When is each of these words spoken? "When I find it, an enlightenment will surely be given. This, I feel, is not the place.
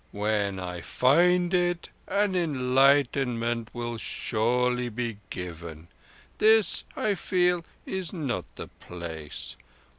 "When 0.11 0.57
I 0.59 0.81
find 0.81 1.53
it, 1.53 1.89
an 2.07 2.35
enlightenment 2.35 3.69
will 3.71 3.99
surely 3.99 4.89
be 4.89 5.19
given. 5.29 5.89
This, 6.39 6.85
I 6.95 7.13
feel, 7.13 7.63
is 7.85 8.11
not 8.11 8.45
the 8.55 8.69
place. 8.79 9.57